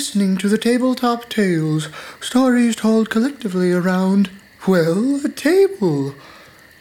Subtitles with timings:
[0.00, 1.90] listening to the Tabletop Tales,
[2.22, 4.30] stories told collectively around,
[4.66, 6.14] well, a table.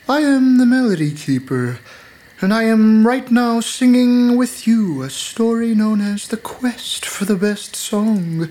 [0.07, 1.79] I am the Melody Keeper,
[2.39, 7.25] and I am right now singing with you a story known as The Quest for
[7.25, 8.47] the Best Song.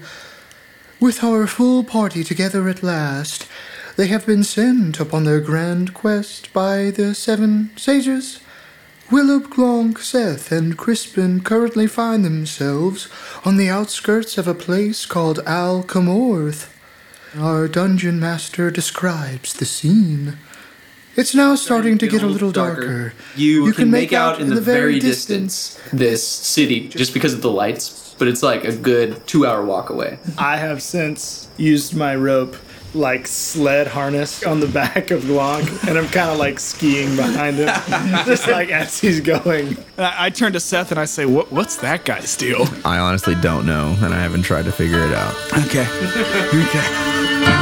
[1.00, 3.48] With our full party together at last,
[3.96, 8.40] they have been sent upon their grand quest by the seven sages.
[9.10, 13.08] Willop, Glonk, Seth, and Crispin currently find themselves
[13.42, 16.68] on the outskirts of a place called Alcamorth.
[17.34, 20.36] Our dungeon master describes the scene.
[21.16, 23.14] It's now starting to get a little darker.
[23.34, 28.14] You, can, make, out in the, very distance this city just because of the lights,
[28.18, 30.18] but it's like a good two hour walk away.
[30.36, 32.56] I have since used my rope
[32.94, 37.56] like sled harness on the back of Glonk, and I'm kind of like skiing behind
[37.56, 37.66] him,
[38.26, 39.76] just like as he's going.
[39.96, 42.66] I, I turn to Seth and I say, what, What's that guy's deal?
[42.84, 45.34] I honestly don't know, and I haven't tried to figure it out.
[45.66, 45.86] Okay.
[46.66, 47.57] okay.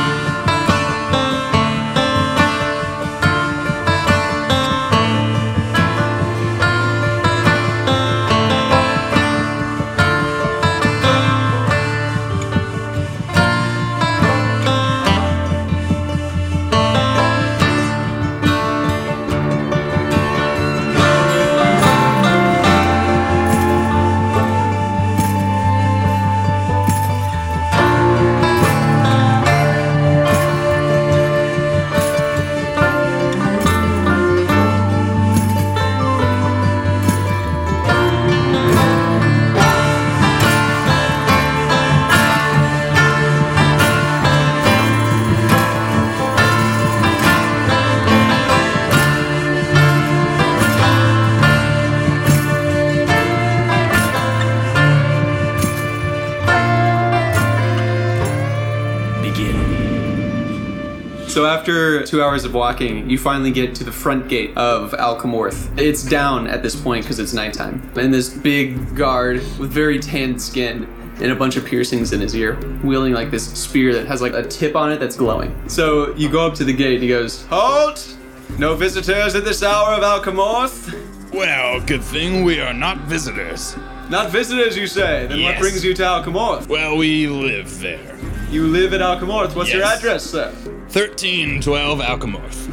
[62.07, 65.77] Two hours of walking, you finally get to the front gate of Alcamorth.
[65.79, 67.83] It's down at this point because it's nighttime.
[67.97, 70.89] And this big guard with very tanned skin
[71.21, 74.35] and a bunch of piercings in his ear, wielding like this spear that has like
[74.35, 75.69] a tip on it that's glowing.
[75.69, 78.17] So you go up to the gate and he goes, Halt!
[78.59, 80.95] No visitors at this hour of Alcamorth?
[81.33, 83.77] Well, good thing we are not visitors.
[84.09, 85.27] Not visitors, you say?
[85.27, 86.69] Then what brings you to Alcamorth?
[86.69, 88.17] Well, we live there.
[88.51, 89.55] You live at Alcamorth.
[89.57, 89.99] What's your Yes.
[89.99, 90.51] address, sir?
[90.93, 92.69] 1312 Alcamorth.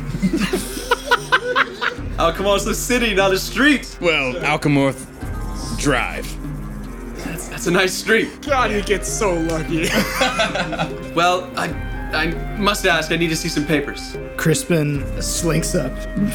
[2.20, 3.98] Alcamorth's a city, not a street.
[4.00, 5.08] Well, Alcamorth
[5.80, 6.28] Drive.
[7.50, 8.30] That's a nice street.
[8.46, 9.90] God, he gets so lucky.
[11.14, 11.68] Well, I,
[12.14, 13.12] I must ask.
[13.12, 14.18] I need to see some papers.
[14.36, 15.94] Crispin slinks up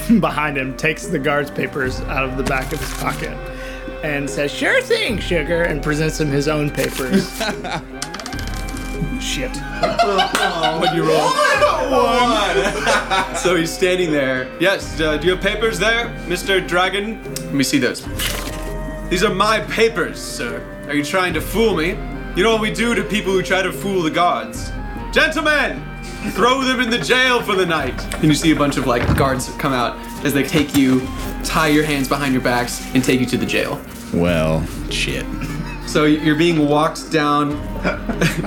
[0.21, 3.37] behind him, takes the guard's papers out of the back of his pocket,
[4.05, 7.29] and says, Sure thing, sugar, and presents him his own papers.
[9.21, 9.57] Shit.
[10.79, 11.31] What you roll?
[11.91, 13.37] One.
[13.37, 14.49] so he's standing there.
[14.61, 15.01] Yes.
[15.01, 16.67] Uh, do you have papers there, Mr.
[16.67, 17.23] Dragon?
[17.35, 18.05] Let me see those.
[19.09, 20.63] These are my papers, sir.
[20.87, 21.97] Are you trying to fool me?
[22.37, 24.71] You know what we do to people who try to fool the gods?
[25.13, 25.83] Gentlemen,
[26.33, 28.01] throw them in the jail for the night.
[28.17, 31.07] And you see a bunch of like guards come out as they take you,
[31.45, 33.81] tie your hands behind your backs, and take you to the jail.
[34.13, 35.25] Well, shit.
[35.89, 37.53] So you're being walked down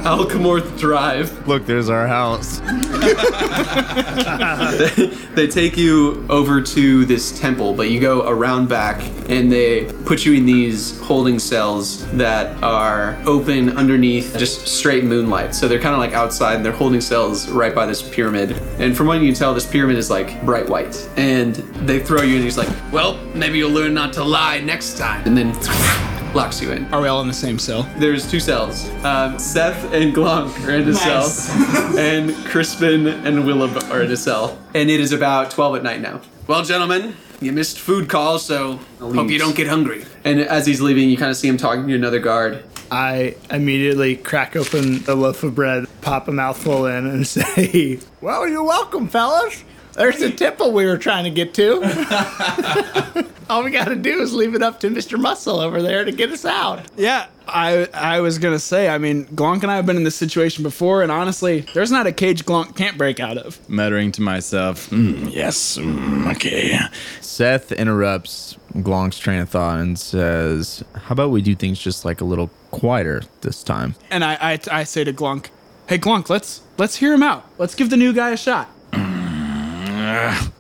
[0.06, 1.48] Alcamorth Drive.
[1.48, 2.60] Look, there's our house.
[5.34, 10.24] they take you over to this temple, but you go around back and they put
[10.24, 15.56] you in these holding cells that are open underneath just straight moonlight.
[15.56, 18.52] So they're kind of like outside and they're holding cells right by this pyramid.
[18.78, 21.10] And from what you can tell, this pyramid is like bright white.
[21.18, 25.00] And they throw you in, he's like, well, maybe you'll learn not to lie next
[25.00, 25.26] time.
[25.26, 26.86] And then locks you in.
[26.94, 27.84] Are we all in the same cell?
[27.98, 28.90] There's two cells.
[29.04, 31.30] Um, Seth and Glonk are in a cell,
[31.98, 34.58] and Crispin and Willem are in a cell.
[34.74, 36.22] And it is about 12 at night now.
[36.48, 40.06] Well, gentlemen, you missed food call, so hope you don't get hungry.
[40.24, 42.64] And as he's leaving, you kind of see him talking to another guard.
[42.92, 48.48] I immediately crack open a loaf of bread, pop a mouthful in, and say, Well,
[48.48, 49.64] you're welcome, fellas.
[49.94, 51.82] There's the temple we were trying to get to.
[53.50, 55.20] All we gotta do is leave it up to Mr.
[55.20, 56.86] Muscle over there to get us out.
[56.96, 58.88] Yeah, I I was gonna say.
[58.88, 62.08] I mean, Glonk and I have been in this situation before, and honestly, there's not
[62.08, 63.60] a cage Glonk can't break out of.
[63.70, 66.80] Muttering to myself, "Mm, yes, mm, okay.
[67.20, 72.22] Seth interrupts Glonk's train of thought and says, How about we do things just like
[72.22, 73.96] a little quieter this time?
[74.10, 75.48] And I I, I say to Glonk,
[75.90, 77.46] Hey Glonk, let's let's hear him out.
[77.58, 78.70] Let's give the new guy a shot.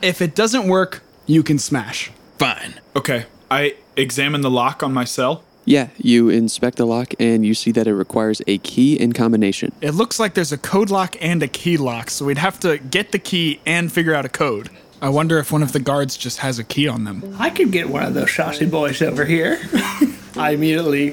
[0.01, 2.11] If it doesn't work, you can smash.
[2.37, 2.79] Fine.
[2.95, 5.43] Okay, I examine the lock on my cell.
[5.63, 9.71] Yeah, you inspect the lock and you see that it requires a key and combination.
[9.79, 12.79] It looks like there's a code lock and a key lock, so we'd have to
[12.79, 14.69] get the key and figure out a code.
[15.03, 17.35] I wonder if one of the guards just has a key on them.
[17.39, 19.59] I could get one of those saucy boys over here.
[20.35, 21.11] I immediately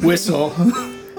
[0.00, 0.52] whistle,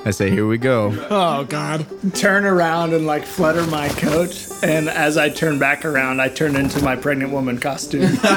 [0.06, 0.94] I say, here we go.
[1.09, 1.88] Oh god.
[2.13, 4.29] turn around and like flutter my coat,
[4.65, 8.17] and as I turn back around, I turn into my pregnant woman costume.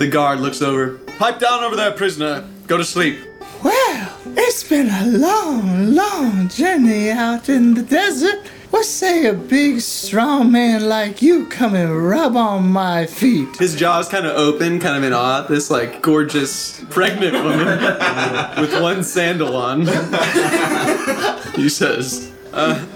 [0.00, 0.96] The guard looks over.
[1.18, 2.48] Pipe down over there, prisoner.
[2.66, 3.18] Go to sleep.
[3.62, 8.46] well, it's been a long, long journey out in the desert.
[8.70, 13.54] What say a big, strong man like you come and rub on my feet?
[13.58, 15.42] His jaw's kind of open, kind of in awe.
[15.46, 17.66] This like gorgeous pregnant woman
[18.58, 19.80] with one sandal on.
[21.56, 22.86] he says, "Uh,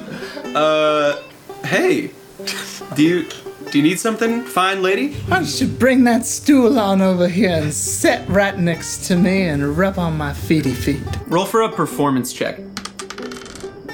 [0.54, 1.22] uh,
[1.66, 2.12] hey,
[2.94, 3.26] do you
[3.70, 7.50] do you need something, fine lady?" Why don't you bring that stool on over here
[7.50, 11.02] and sit right next to me and rub on my feety feet?
[11.26, 12.60] Roll for a performance check.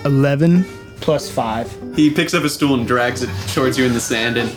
[0.05, 0.65] 11
[1.01, 1.95] plus 5.
[1.97, 4.51] He picks up a stool and drags it towards you in the sand and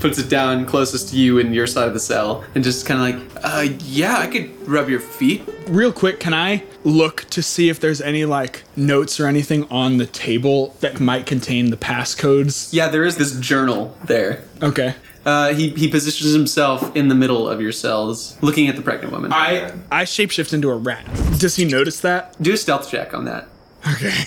[0.00, 3.14] puts it down closest to you in your side of the cell and just kind
[3.14, 5.42] of like, uh, yeah, I could rub your feet.
[5.66, 9.98] Real quick, can I look to see if there's any like notes or anything on
[9.98, 12.72] the table that might contain the passcodes?
[12.72, 14.44] Yeah, there is this journal there.
[14.62, 14.94] Okay.
[15.24, 19.12] Uh, he, he positions himself in the middle of your cells, looking at the pregnant
[19.12, 19.32] woman.
[19.32, 21.04] I I shapeshift into a rat.
[21.38, 22.40] Does he notice that?
[22.40, 23.48] Do a stealth check on that.
[23.92, 24.24] Okay.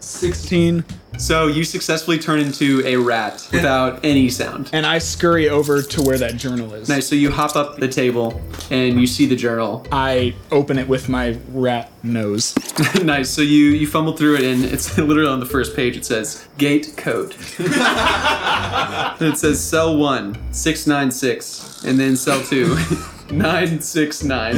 [0.00, 0.84] 16
[1.18, 4.68] So you successfully turn into a rat without any sound.
[4.72, 6.88] and I scurry over to where that journal is.
[6.88, 7.06] Nice.
[7.08, 8.40] So you hop up the table
[8.70, 9.86] and you see the journal.
[9.90, 12.54] I open it with my rat nose.
[13.02, 13.30] nice.
[13.30, 15.96] So you you fumble through it and it's literally on the first page.
[15.96, 17.34] It says gate code.
[17.58, 22.76] it says cell one six nine six, and then cell two
[23.30, 24.54] nine six nine.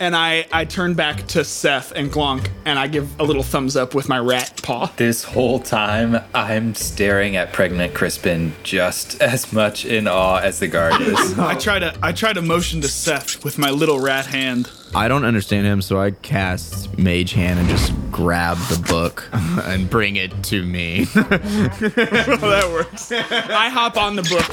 [0.00, 3.76] And I, I turn back to Seth and Glonk and I give a little thumbs
[3.76, 4.92] up with my rat paw.
[4.96, 10.68] This whole time, I'm staring at pregnant Crispin just as much in awe as the
[10.68, 11.38] guard is.
[11.38, 14.70] I try to I try to motion to Seth with my little rat hand.
[14.94, 19.90] I don't understand him, so I cast Mage Hand and just grab the book and
[19.90, 21.06] bring it to me.
[21.14, 23.10] well, that works.
[23.10, 24.44] I hop on the book.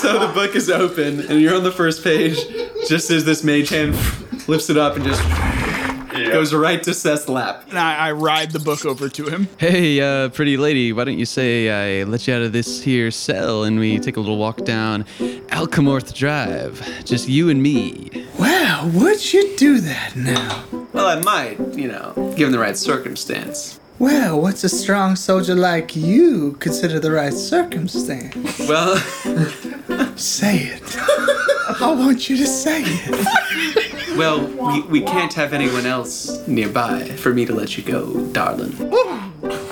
[0.00, 2.38] So the book is open and you're on the first page.
[2.88, 3.94] Just as this mage hand
[4.48, 5.22] lifts it up and just
[6.32, 7.64] goes right to Seth's lap.
[7.68, 9.46] And I, I ride the book over to him.
[9.58, 13.10] Hey, uh, pretty lady, why don't you say I let you out of this here
[13.10, 15.04] cell and we take a little walk down
[15.50, 16.82] Alcamorth Drive?
[17.04, 18.26] Just you and me.
[18.38, 20.64] Well, would you do that now?
[20.92, 23.78] Well, I might, you know, given the right circumstance.
[23.98, 28.58] Well, what's a strong soldier like you consider the right circumstance?
[28.68, 28.96] Well,
[30.16, 30.96] Say it.
[31.68, 34.16] I want you to say it.
[34.16, 38.72] well, we, we can't have anyone else nearby for me to let you go, darling.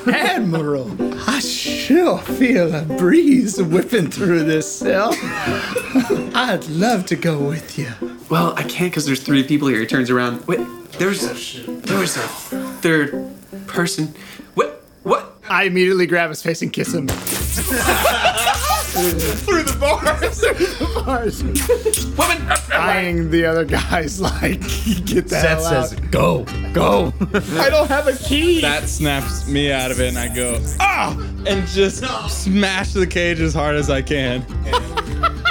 [0.07, 0.95] Admiral,
[1.29, 5.11] I sure feel a breeze whipping through this cell.
[6.35, 7.91] I'd love to go with you.
[8.29, 9.81] Well, I can't because there's three people here.
[9.81, 10.47] He turns around.
[10.47, 10.61] Wait,
[10.93, 13.35] there's oh, there was a third
[13.67, 14.15] person.
[14.55, 14.85] What?
[15.03, 15.35] What?
[15.49, 17.09] I immediately grab his face and kiss him.
[18.97, 20.41] through the bars.
[20.47, 21.43] Through the bars.
[22.17, 22.47] Woman!
[22.73, 24.61] Eyeing the other guys like,
[25.05, 27.13] get the Seth says, go, go.
[27.61, 28.61] I don't have a key.
[28.61, 31.17] That snaps me out of it, and I go, ah!
[31.47, 34.45] And just smash the cage as hard as I can.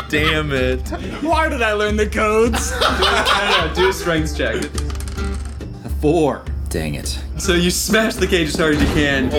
[0.10, 0.88] Damn it.
[1.22, 2.72] Why did I learn the codes?
[2.76, 4.64] I don't know, do a strength check.
[6.02, 6.44] Four.
[6.70, 7.20] Dang it.
[7.38, 9.30] So you smash the cage as hard as you can.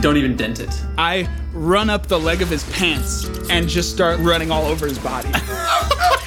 [0.00, 0.74] Don't even dent it.
[0.96, 4.98] I run up the leg of his pants and just start running all over his
[4.98, 5.28] body.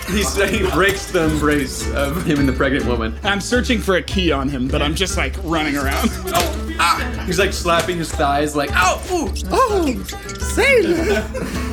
[0.09, 3.15] He's, he breaks the embrace of him and the pregnant woman.
[3.23, 6.09] I'm searching for a key on him, but I'm just like running around.
[6.81, 7.23] Ah.
[7.25, 9.29] He's like slapping his thighs, like, ow, ooh.
[9.51, 10.01] Oh,
[10.39, 11.19] sailor.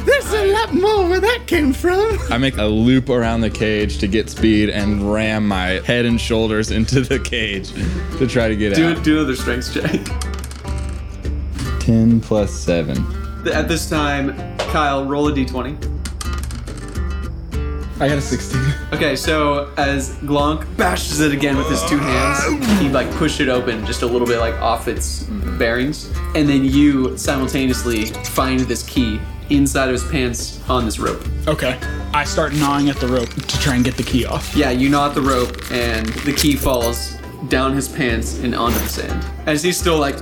[0.04, 2.18] There's a lot more where that came from.
[2.28, 6.20] I make a loop around the cage to get speed and ram my head and
[6.20, 7.70] shoulders into the cage
[8.18, 9.04] to try to get Do, out.
[9.04, 10.00] do another strength check.
[11.82, 12.96] 10 plus 7.
[13.48, 15.92] At this time, Kyle, roll a d20.
[17.98, 18.60] I got a 16.
[18.92, 23.48] Okay, so as Glonk bashes it again with his two hands, he like pushed it
[23.48, 25.22] open just a little bit like off its
[25.58, 31.26] bearings, and then you simultaneously find this key inside of his pants on this rope.
[31.48, 31.78] Okay.
[32.12, 34.54] I start gnawing at the rope to try and get the key off.
[34.54, 37.16] Yeah, you gnaw at the rope, and the key falls
[37.48, 39.24] down his pants and onto the sand.
[39.46, 40.16] As he's still like,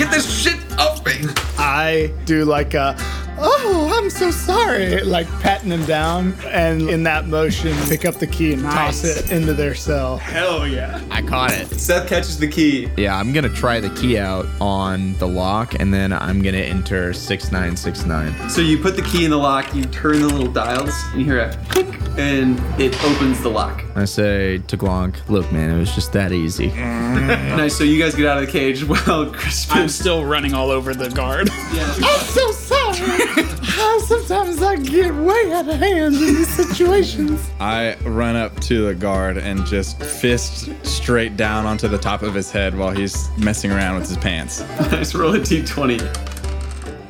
[0.00, 1.12] get this shit off me.
[1.58, 2.96] I do like a,
[3.40, 5.00] oh, I'm so sorry.
[5.02, 9.30] Like patting him down, and in that motion, pick up the key and toss it
[9.32, 10.16] into their cell.
[10.18, 11.02] Hell yeah.
[11.10, 11.68] I caught it.
[11.80, 12.88] Seth catches the key.
[12.96, 17.12] Yeah, I'm gonna try the key out on the lock, and then I'm gonna enter
[17.12, 18.48] six nine six nine.
[18.50, 21.24] So you put the key in the lock, you turn the little dials, and you
[21.26, 21.86] hear a click,
[22.18, 23.82] and it opens the lock.
[23.94, 26.72] I say to Glonk, "Look, man, it was just that easy."
[27.20, 27.76] Nice.
[27.76, 29.78] So you guys get out of the cage while Crispin.
[29.78, 31.48] I'm still running all over the guard.
[31.72, 31.92] yeah.
[31.98, 32.79] I'm so sorry.
[34.06, 37.48] Sometimes I get way out of hand in these situations.
[37.60, 42.34] I run up to the guard and just fist straight down onto the top of
[42.34, 44.64] his head while he's messing around with his pants.
[44.90, 45.14] Nice.
[45.14, 46.00] Roll a d20.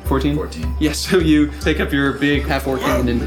[0.07, 0.35] 14?
[0.35, 0.75] 14.
[0.79, 3.21] Yeah, so you take up your big half orc hand and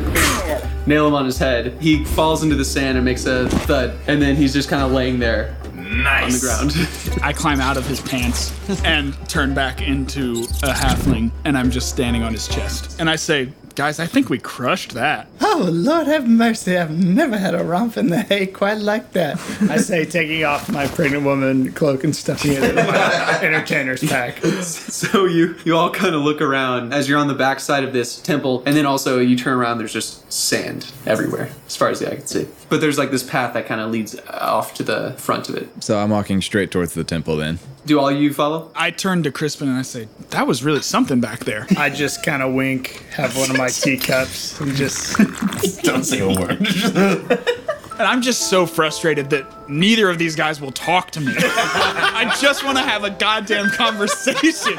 [0.86, 1.76] nail him on his head.
[1.80, 4.92] He falls into the sand and makes a thud, and then he's just kind of
[4.92, 5.56] laying there
[6.02, 7.22] on the ground.
[7.22, 8.52] I climb out of his pants
[8.84, 13.00] and turn back into a halfling, and I'm just standing on his chest.
[13.00, 15.28] And I say, guys, I think we crushed that.
[15.40, 16.76] Oh, Lord have mercy.
[16.76, 19.38] I've never had a romp in the hay quite like that.
[19.70, 24.38] I say, taking off my pregnant woman cloak and stuffing it in my entertainer's pack.
[24.62, 28.20] so you you all kind of look around as you're on the backside of this
[28.20, 29.78] temple, and then also you turn around.
[29.78, 32.48] There's just sand everywhere, as far as the eye can see.
[32.68, 35.68] But there's like this path that kind of leads off to the front of it.
[35.82, 37.58] So I'm walking straight towards the temple then.
[37.86, 38.70] Do all you follow?
[38.74, 41.66] I turn to Crispin and I say, that was really something back there.
[41.76, 45.16] I just kind of wink, have one of my teacups, and just
[45.82, 46.66] Don't say a word.
[47.96, 51.32] And I'm just so frustrated that neither of these guys will talk to me.
[51.36, 54.74] I just want to have a goddamn conversation.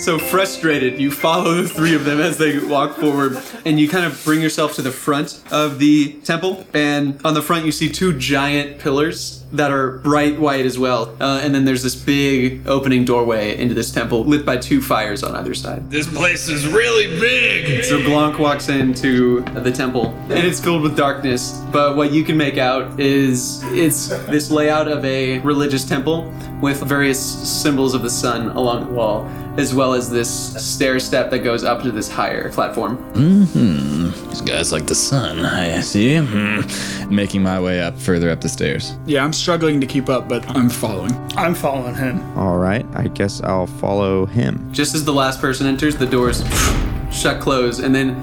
[0.00, 4.06] So frustrated, you follow the three of them as they walk forward, and you kind
[4.06, 6.66] of bring yourself to the front of the temple.
[6.72, 11.14] And on the front, you see two giant pillars that are bright white as well.
[11.20, 15.22] Uh, and then there's this big opening doorway into this temple, lit by two fires
[15.22, 15.90] on either side.
[15.90, 17.84] This place is really big.
[17.84, 21.58] So Glonk walks into the temple, and it's filled with darkness.
[21.72, 26.82] But what you can make out is it's this layout of a religious temple with
[26.82, 29.24] various symbols of the sun along the wall,
[29.56, 30.30] as well as this
[30.62, 32.98] stair step that goes up to this higher platform.
[34.28, 35.40] These guys like the sun.
[35.40, 36.16] I see.
[36.16, 36.60] Hmm.
[37.14, 38.96] Making my way up further up the stairs.
[39.06, 41.14] Yeah, I'm struggling to keep up, but I'm following.
[41.36, 42.20] I'm following him.
[42.38, 44.72] All right, I guess I'll follow him.
[44.72, 46.44] Just as the last person enters, the doors
[47.12, 48.14] shut close, and then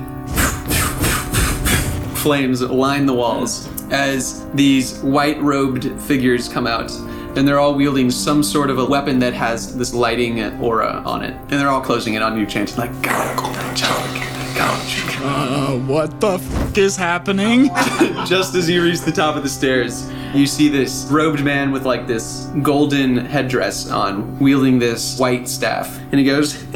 [2.16, 6.92] flames line the walls as these white robed figures come out.
[7.38, 11.24] And they're all wielding some sort of a weapon that has this lighting aura on
[11.24, 11.34] it.
[11.34, 16.22] And they're all closing in on you, chanting like, "God, God, God, God." Uh, what
[16.22, 17.68] the f is happening?
[18.26, 21.86] Just as you reach the top of the stairs, you see this robed man with
[21.86, 26.00] like this golden headdress on, wielding this white staff.
[26.12, 26.56] And he goes,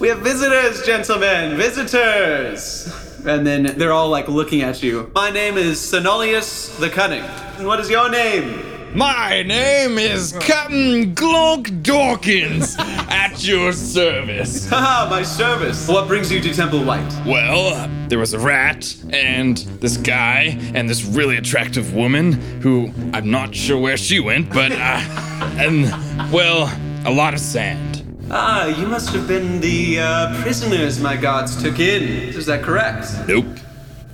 [0.00, 2.92] We have visitors, gentlemen, visitors!
[3.24, 5.12] And then they're all like looking at you.
[5.14, 7.22] My name is Sonolius the Cunning.
[7.58, 8.67] And what is your name?
[8.94, 14.66] My name is Captain Glonk Dawkins at your service.
[14.70, 15.86] Haha, my service.
[15.86, 17.12] What brings you to Temple White?
[17.26, 23.30] Well, there was a rat and this guy and this really attractive woman who I'm
[23.30, 24.76] not sure where she went, but uh,
[25.58, 25.84] and
[26.32, 26.72] well,
[27.04, 28.04] a lot of sand.
[28.30, 32.02] Ah, you must have been the uh, prisoners my guards took in.
[32.02, 33.06] Is that correct?
[33.28, 33.46] Nope.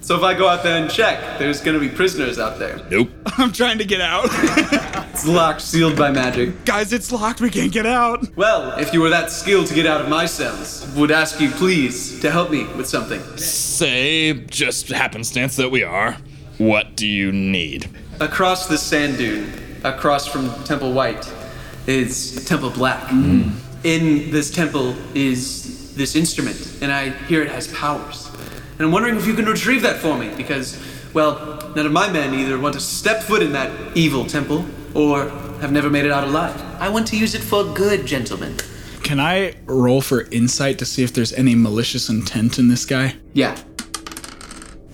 [0.05, 2.79] So if I go out there and check, there's gonna be prisoners out there.
[2.91, 3.09] Nope.
[3.39, 4.29] I'm trying to get out.
[5.15, 6.65] It's locked, sealed by magic.
[6.65, 7.41] Guys, it's locked.
[7.41, 8.37] We can't get out.
[8.37, 11.51] Well, if you were that skilled to get out of my cells, would ask you
[11.51, 13.21] please to help me with something.
[13.37, 16.17] Say, just happenstance that we are.
[16.59, 17.89] What do you need?
[18.19, 19.53] Across the sand dune,
[19.85, 21.33] across from Temple White,
[21.87, 23.09] is Temple Black.
[23.09, 23.51] Hmm.
[23.85, 28.24] In this temple is this instrument, and I hear it has powers.
[28.79, 30.81] And I'm wondering if you can retrieve that for me, because,
[31.13, 35.29] well, none of my men either want to step foot in that evil temple, or
[35.61, 36.61] have never made it out alive.
[36.81, 38.57] I want to use it for good, gentlemen.
[39.03, 43.17] Can I roll for insight to see if there's any malicious intent in this guy?
[43.33, 43.57] Yeah.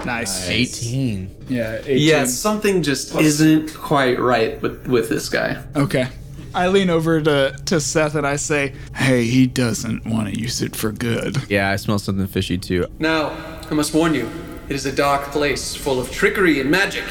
[0.04, 0.48] Nice.
[0.48, 1.30] 18.
[1.48, 1.78] Yeah.
[1.84, 1.98] 18.
[1.98, 5.62] Yeah, something just isn't quite right with, with this guy.
[5.76, 6.08] Okay.
[6.52, 10.62] I lean over to, to Seth and I say, hey, he doesn't want to use
[10.62, 11.36] it for good.
[11.48, 12.86] Yeah, I smell something fishy too.
[12.98, 13.28] Now,
[13.70, 14.28] I must warn you,
[14.68, 17.04] it is a dark place full of trickery and magic.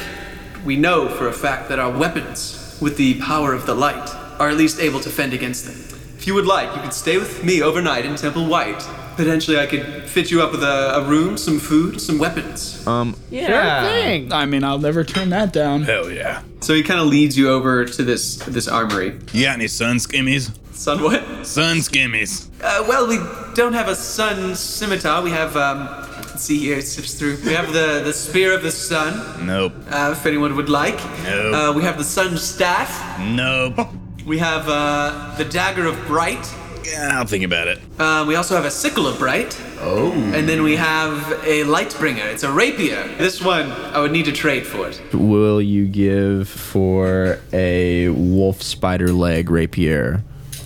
[0.62, 4.50] We know for a fact that our weapons, with the power of the light, are
[4.50, 5.98] at least able to fend against them.
[6.18, 8.86] If you would like, you could stay with me overnight in Temple White.
[9.16, 12.86] Potentially, I could fit you up with a, a room, some food, some weapons.
[12.86, 13.82] Um, yeah.
[13.82, 14.32] Sure Thing.
[14.32, 15.82] I mean, I'll never turn that down.
[15.82, 16.42] Hell yeah.
[16.60, 19.18] So he kind of leads you over to this this armory.
[19.32, 20.54] You got any sun skimmies?
[20.74, 21.46] Sun what?
[21.46, 22.48] Sun skimmies.
[22.62, 23.18] Uh, well, we
[23.54, 25.22] don't have a sun scimitar.
[25.22, 25.99] We have, um, let's
[26.40, 27.36] see here, it sifts through.
[27.44, 29.72] We have the, the spear of the sun, Nope.
[29.90, 30.96] uh, if anyone would like.
[31.24, 31.54] Nope.
[31.54, 33.18] Uh, we have the sun staff.
[33.20, 33.78] Nope.
[34.26, 36.46] We have uh, the dagger of bright.
[36.84, 37.78] Yeah, I'll think about it.
[38.00, 39.60] Um, we also have a sickle of bright.
[39.80, 40.12] Oh.
[40.34, 42.24] And then we have a lightbringer.
[42.32, 43.06] It's a rapier.
[43.16, 45.00] This one, I would need to trade for it.
[45.12, 50.22] Will you give for a wolf spider leg rapier?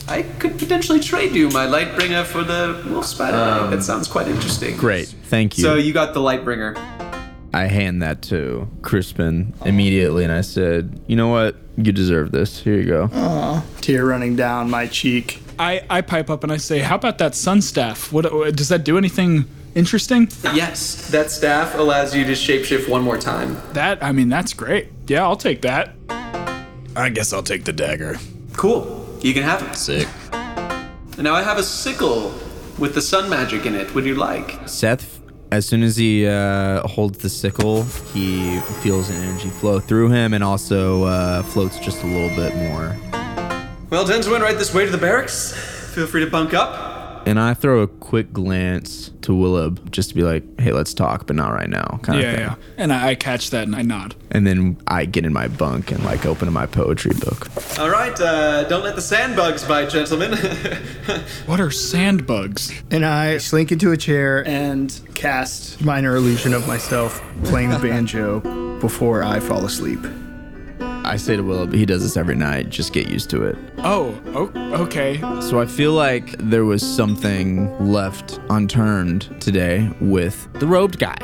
[0.06, 3.36] I could potentially trade you my lightbringer for the wolf spider.
[3.36, 4.76] Um, that sounds quite interesting.
[4.76, 5.08] Great.
[5.08, 5.64] Thank you.
[5.64, 6.76] So you got the lightbringer.
[7.54, 11.56] I hand that to Crispin immediately and I said, You know what?
[11.76, 12.60] You deserve this.
[12.60, 13.08] Here you go.
[13.08, 13.62] Aww.
[13.80, 15.40] Tear running down my cheek.
[15.58, 18.12] I, I pipe up and I say, "How about that sun staff?
[18.12, 18.98] What what- does that do?
[18.98, 19.44] Anything
[19.74, 23.56] interesting?" Yes, that staff allows you to shapeshift one more time.
[23.72, 24.88] That I mean, that's great.
[25.06, 25.94] Yeah, I'll take that.
[26.96, 28.18] I guess I'll take the dagger.
[28.56, 29.03] Cool.
[29.24, 29.74] You can have it.
[29.74, 30.06] Sick.
[30.32, 32.34] And Now I have a sickle
[32.78, 33.94] with the sun magic in it.
[33.94, 34.68] Would you like?
[34.68, 35.18] Seth,
[35.50, 40.34] as soon as he uh, holds the sickle, he feels an energy flow through him
[40.34, 42.94] and also uh, floats just a little bit more.
[43.88, 45.54] Well, gentlemen, right this way to the barracks.
[45.94, 46.83] Feel free to bunk up.
[47.26, 51.26] And I throw a quick glance to Willib just to be like, hey, let's talk,
[51.26, 52.44] but not right now, kind Yeah, of thing.
[52.46, 52.54] yeah.
[52.76, 54.14] And I, I catch that and I nod.
[54.30, 57.48] And then I get in my bunk and like open my poetry book.
[57.78, 60.34] All right, uh, don't let the sandbugs bite, gentlemen.
[61.46, 62.72] What are sand bugs?
[62.90, 68.40] And I slink into a chair and cast minor illusion of myself playing the banjo
[68.80, 70.00] before I fall asleep.
[71.04, 73.56] I say to Willib, he does this every night, just get used to it.
[73.78, 74.50] Oh, oh
[74.84, 75.20] okay.
[75.42, 81.16] So I feel like there was something left unturned today with the robed guy.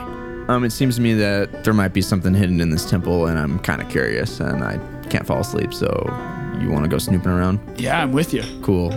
[0.48, 3.38] Um, it seems to me that there might be something hidden in this temple, and
[3.38, 5.72] I'm kind of curious, and I can't fall asleep.
[5.72, 5.88] So,
[6.60, 7.60] you want to go snooping around?
[7.80, 8.42] Yeah, I'm with you.
[8.62, 8.90] Cool.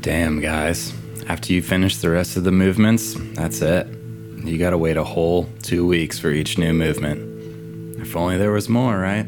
[0.00, 0.92] Damn, guys.
[1.28, 3.86] After you finish the rest of the movements, that's it.
[4.44, 8.00] You gotta wait a whole two weeks for each new movement.
[8.00, 9.26] If only there was more, right?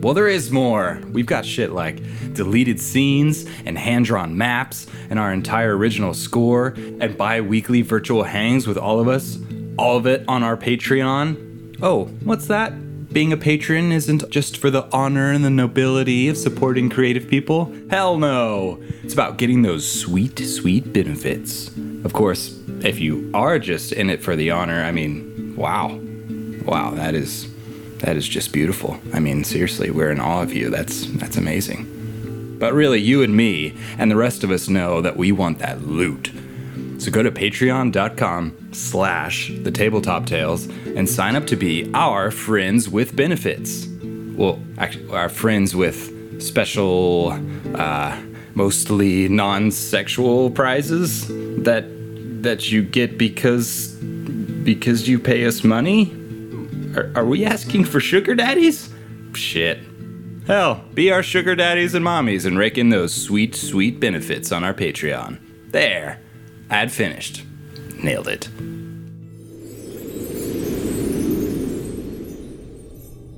[0.00, 1.00] Well, there is more.
[1.12, 2.00] We've got shit like
[2.34, 8.24] deleted scenes and hand drawn maps and our entire original score and bi weekly virtual
[8.24, 9.38] hangs with all of us.
[9.76, 11.78] All of it on our Patreon.
[11.82, 12.72] Oh, what's that?
[13.10, 17.72] Being a patron isn't just for the honor and the nobility of supporting creative people?
[17.88, 18.82] Hell no!
[19.02, 21.68] It's about getting those sweet, sweet benefits.
[22.04, 25.98] Of course, if you are just in it for the honor, I mean, wow.
[26.66, 27.48] Wow, that is
[28.00, 29.00] that is just beautiful.
[29.14, 30.68] I mean, seriously, we're in awe of you.
[30.68, 32.56] That's that's amazing.
[32.58, 35.80] But really, you and me and the rest of us know that we want that
[35.80, 36.30] loot.
[36.98, 42.88] So go to patreon.com slash the tabletop tales and sign up to be our friends
[42.88, 43.86] with benefits.
[44.36, 47.38] Well, actually, our friends with special,
[47.74, 48.20] uh,
[48.54, 51.26] mostly non-sexual prizes
[51.64, 51.84] that
[52.42, 53.94] that you get because
[54.64, 56.14] because you pay us money.
[56.96, 58.92] Are, are we asking for sugar daddies?
[59.34, 59.78] Shit.
[60.46, 64.64] Hell, be our sugar daddies and mommies and rake in those sweet, sweet benefits on
[64.64, 65.38] our Patreon.
[65.70, 66.20] There.
[66.70, 67.44] Ad finished.
[68.02, 68.48] Nailed it.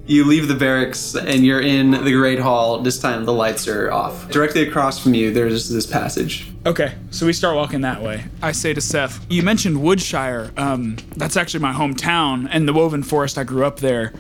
[0.07, 2.81] You leave the barracks and you're in the Great Hall.
[2.81, 4.29] This time the lights are off.
[4.31, 6.49] Directly across from you, there's this passage.
[6.67, 8.25] Okay, so we start walking that way.
[8.43, 10.51] I say to Seth, "You mentioned Woodshire.
[10.59, 13.39] Um, that's actually my hometown, and the Woven Forest.
[13.39, 14.13] I grew up there.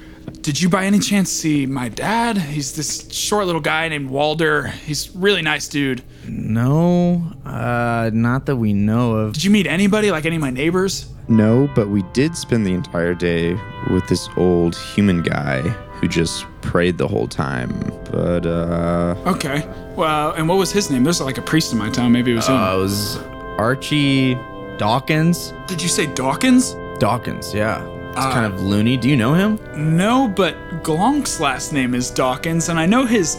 [0.42, 2.38] Did you by any chance see my dad?
[2.38, 4.68] He's this short little guy named Walder.
[4.68, 6.03] He's really nice dude.
[6.26, 9.35] No, uh, not that we know of.
[9.35, 11.11] Did you meet anybody, like any of my neighbors?
[11.29, 13.53] No, but we did spend the entire day
[13.90, 17.70] with this old human guy who just prayed the whole time.
[18.11, 19.14] But, uh.
[19.26, 19.68] Okay.
[19.94, 21.05] Well, and what was his name?
[21.05, 22.12] There's like a priest in my town.
[22.12, 22.57] Maybe it was him.
[22.57, 23.18] Uh, it was
[23.59, 24.38] Archie
[24.79, 25.53] Dawkins.
[25.66, 26.74] Did you say Dawkins?
[26.98, 27.87] Dawkins, yeah.
[28.26, 28.96] It's kind of loony.
[28.96, 29.59] Do you know him?
[29.96, 33.37] No, but Glonk's last name is Dawkins, and I know his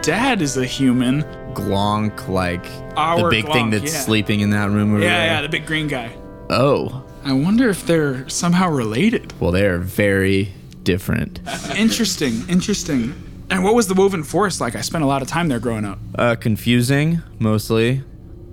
[0.00, 1.22] dad is a human.
[1.54, 4.00] Glonk, like the Our big thing that's yeah.
[4.00, 5.26] sleeping in that room over Yeah, there.
[5.26, 6.10] yeah, the big green guy.
[6.48, 9.32] Oh, I wonder if they're somehow related.
[9.38, 11.40] well, they are very different.
[11.76, 13.14] Interesting, interesting.
[13.50, 14.74] And what was the Woven Forest like?
[14.76, 15.98] I spent a lot of time there growing up.
[16.14, 18.02] Uh, confusing, mostly.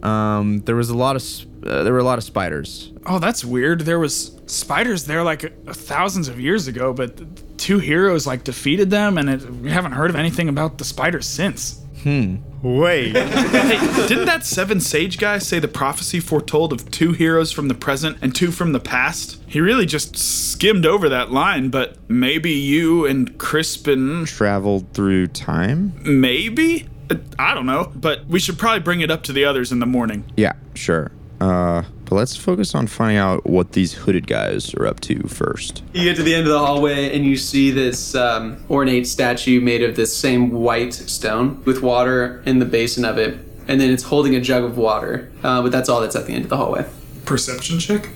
[0.04, 1.22] Um, there was a lot of
[1.66, 2.92] uh, there were a lot of spiders.
[3.06, 3.82] Oh, that's weird.
[3.82, 8.90] There was spiders there like uh, thousands of years ago, but two heroes like defeated
[8.90, 11.82] them, and it, we haven't heard of anything about the spiders since.
[12.04, 12.38] Hmm.
[12.62, 13.16] Wait.
[13.60, 17.74] Hey, didn't that seven sage guy say the prophecy foretold of two heroes from the
[17.76, 19.42] present and two from the past?
[19.48, 25.94] He really just skimmed over that line, but maybe you and Crispin, Traveled through time?
[26.04, 26.88] maybe?
[27.12, 29.80] Uh, I don't know, but we should probably bring it up to the others in
[29.80, 30.24] the morning.
[30.36, 31.12] Yeah, sure.
[31.40, 35.84] Uh, but let's focus on finding out what these hooded guys are up to first.
[35.94, 39.62] You get to the end of the hallway and you see this um, ornate statue
[39.62, 43.90] made of this same white stone with water in the basin of it, and then
[43.92, 45.32] it's holding a jug of water.
[45.44, 46.86] Uh, but that's all that's at the end of the hallway.
[47.26, 48.10] Perception check?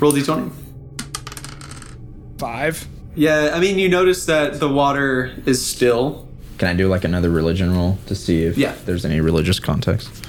[0.00, 0.50] Roll d20.
[2.38, 2.86] Five.
[3.14, 6.28] Yeah, I mean, you notice that the water is still.
[6.58, 8.74] Can I do like another religion roll to see if Yeah.
[8.84, 10.25] there's any religious context?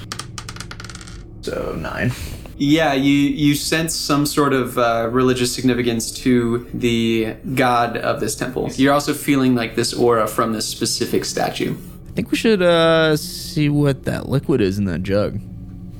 [1.48, 2.12] So nine.
[2.58, 8.36] Yeah, you you sense some sort of uh, religious significance to the god of this
[8.36, 8.68] temple.
[8.74, 11.74] You're also feeling like this aura from this specific statue.
[12.08, 15.40] I think we should uh see what that liquid is in that jug.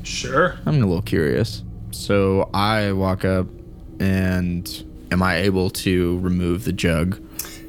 [0.02, 0.58] Sure.
[0.66, 1.62] I'm a little curious.
[1.92, 3.46] So I walk up
[4.00, 7.22] and am I able to remove the jug?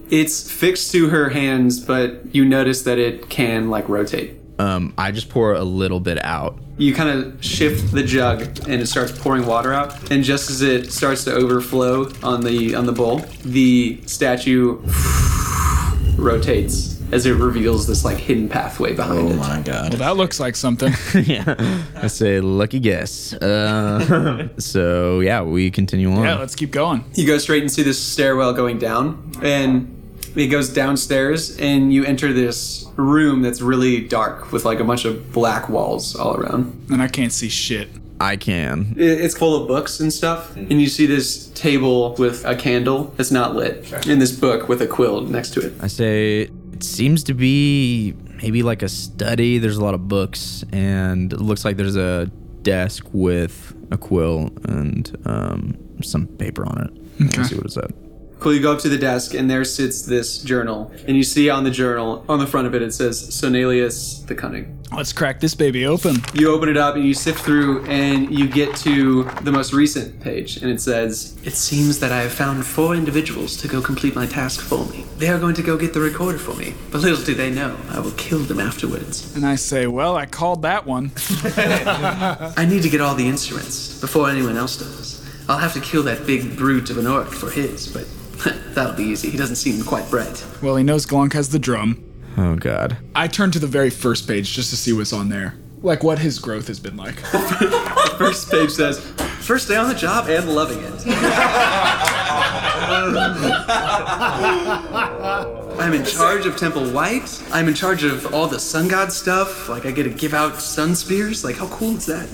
[0.10, 4.36] It's fixed to her hands, but you notice that it can like rotate.
[4.58, 6.60] Um, I just pour a little bit out.
[6.80, 10.12] You kind of shift the jug and it starts pouring water out.
[10.12, 14.78] And just as it starts to overflow on the on the bowl, the statue
[16.18, 19.34] rotates as it reveals this like hidden pathway behind it.
[19.34, 19.90] Oh my god.
[19.90, 20.94] Well, that looks like something.
[21.26, 21.84] yeah.
[21.96, 23.34] I say lucky guess.
[23.34, 26.24] Uh, so yeah, we continue on.
[26.24, 27.04] yeah, let's keep going.
[27.16, 29.99] You go straight and see this stairwell going down, and
[30.36, 35.06] it goes downstairs, and you enter this room that's really dark with like a bunch
[35.06, 36.88] of black walls all around.
[36.92, 37.90] And I can't see shit.
[38.22, 38.96] I can.
[38.98, 43.14] It- It's full of books and stuff, and you see this table with a candle
[43.18, 45.74] that's not lit, and this book with a quill next to it.
[45.82, 49.58] I say it seems to be maybe like a study.
[49.58, 52.30] There's a lot of books, and it looks like there's a
[52.62, 57.24] desk with a quill and um, some paper on it.
[57.26, 57.38] Okay.
[57.38, 57.92] Let's see what it's at.
[58.40, 61.50] Cool, you go up to the desk, and there sits this journal, and you see
[61.50, 64.80] on the journal, on the front of it, it says Sonalius the Cunning.
[64.96, 66.24] Let's crack this baby open.
[66.34, 70.22] You open it up and you sift through, and you get to the most recent
[70.22, 74.16] page, and it says, It seems that I have found four individuals to go complete
[74.16, 75.04] my task for me.
[75.18, 77.76] They are going to go get the recorder for me, but little do they know,
[77.90, 79.36] I will kill them afterwards.
[79.36, 81.12] And I say, well, I called that one.
[81.44, 85.20] I need to get all the instruments before anyone else does.
[85.50, 88.08] I'll have to kill that big brute of an orc for his, but
[88.74, 89.30] that'll be easy.
[89.30, 90.46] He doesn't seem quite bright.
[90.62, 92.04] Well, he knows Glonk has the drum.
[92.38, 92.98] Oh god.
[93.16, 95.56] I turned to the very first page just to see what's on there.
[95.82, 97.16] Like what his growth has been like.
[97.32, 99.00] the First page says,
[99.40, 101.06] First day on the job and loving it.
[105.80, 107.42] I'm in charge of Temple White.
[107.52, 109.70] I'm in charge of all the sun god stuff.
[109.70, 111.44] Like, I get to give out sun spears.
[111.44, 112.28] Like, how cool is that?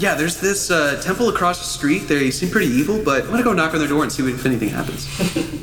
[0.00, 2.08] Yeah, there's this uh, temple across the street.
[2.08, 4.46] They seem pretty evil, but I'm gonna go knock on their door and see if
[4.46, 5.06] anything happens.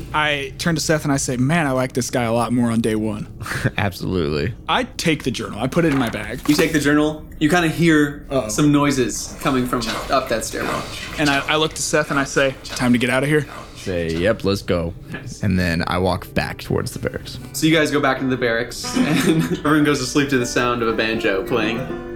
[0.14, 2.70] I turn to Seth and I say, man, I like this guy a lot more
[2.70, 3.26] on day one.
[3.76, 4.54] Absolutely.
[4.68, 5.58] I take the journal.
[5.58, 6.48] I put it in my bag.
[6.48, 7.26] You take the journal.
[7.40, 10.84] You kind of hear some noises coming from up that stairwell.
[11.18, 13.44] And I, I look to Seth and I say, time to get out of here.
[13.74, 14.94] Say, yep, let's go.
[15.42, 17.38] And then I walk back towards the barracks.
[17.52, 20.46] So you guys go back into the barracks, and everyone goes to sleep to the
[20.46, 22.07] sound of a banjo playing.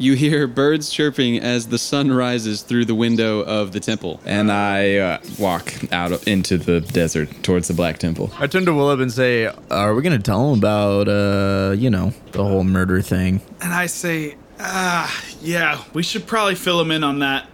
[0.00, 4.18] You hear birds chirping as the sun rises through the window of the temple.
[4.24, 8.32] And I uh, walk out into the desert towards the Black Temple.
[8.38, 12.14] I turn to Willip and say, Are we gonna tell him about uh, you know,
[12.32, 13.42] the whole murder thing?
[13.60, 17.46] And I say, ah, yeah, we should probably fill him in on that.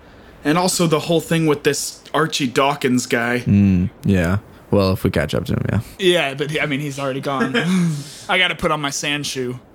[0.44, 3.38] And also the whole thing with this Archie Dawkins guy.
[4.04, 4.38] Yeah.
[4.76, 5.80] Well, if we catch up to him, yeah.
[5.98, 7.56] Yeah, but he, I mean, he's already gone.
[8.28, 9.58] I got to put on my sand shoe.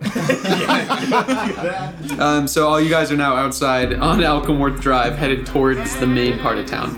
[2.20, 6.38] Um, so all you guys are now outside on Alcamorth Drive, headed towards the main
[6.40, 6.96] part of town.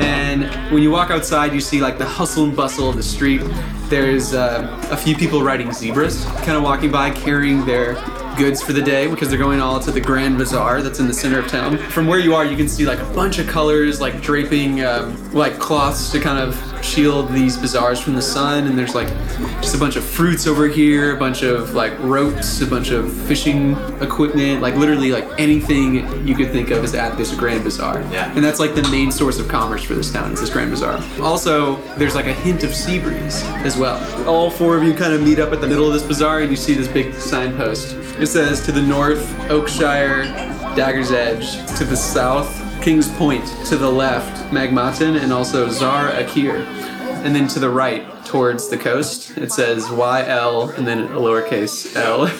[0.00, 3.42] And when you walk outside, you see like the hustle and bustle of the street.
[3.88, 7.94] There's uh, a few people riding zebras, kind of walking by, carrying their
[8.36, 11.14] goods for the day because they're going all to the Grand Bazaar that's in the
[11.14, 11.78] center of town.
[11.78, 15.32] From where you are, you can see like a bunch of colors, like draping um,
[15.32, 18.66] like cloths to kind of shield these bazaars from the sun.
[18.66, 19.08] And there's like
[19.60, 23.12] just a bunch of fruits over here, a bunch of like ropes, a bunch of
[23.12, 28.00] fishing equipment, like literally like anything you could think of is at this Grand Bazaar.
[28.12, 28.32] Yeah.
[28.34, 31.02] And that's like the main source of commerce for this town is this Grand Bazaar.
[31.20, 33.98] Also, there's like a hint of sea breeze as well.
[34.28, 36.50] All four of you kind of meet up at the middle of this bazaar and
[36.50, 37.96] you see this big signpost.
[38.18, 40.24] It says to the north, Oakshire,
[40.74, 41.56] Dagger's Edge.
[41.78, 46.64] To the south, King's Point to the left, Magmatan, and also Zar Akir.
[47.24, 51.94] And then to the right, towards the coast, it says YL and then a lowercase
[51.96, 52.26] l.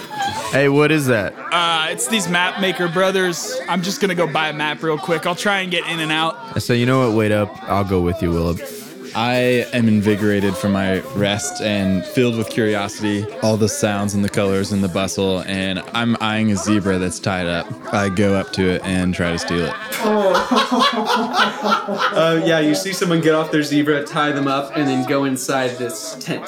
[0.50, 1.34] Hey, what is that?
[1.52, 3.56] Uh, it's these map maker brothers.
[3.68, 5.26] I'm just gonna go buy a map real quick.
[5.26, 6.36] I'll try and get in and out.
[6.56, 7.16] I say, you know what?
[7.16, 7.50] Wait up.
[7.64, 8.79] I'll go with you, Willib.
[9.14, 14.28] I am invigorated from my rest and filled with curiosity, all the sounds and the
[14.28, 17.66] colors and the bustle, and I'm eyeing a zebra that's tied up.
[17.92, 19.74] I go up to it and try to steal it.
[21.90, 25.24] Uh, yeah, you see someone get off their zebra, tie them up, and then go
[25.24, 26.46] inside this tent.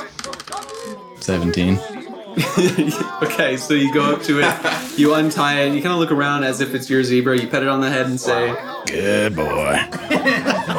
[1.20, 1.79] 17.
[3.22, 6.11] okay, so you go up to it, you untie it, and you kind of look
[6.11, 8.55] around as if it's your zebra, you pet it on the head and say,
[8.87, 9.44] Good boy.